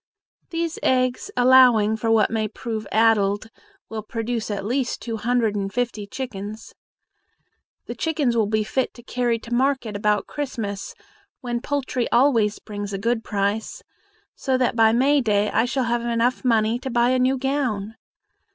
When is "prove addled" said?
2.47-3.51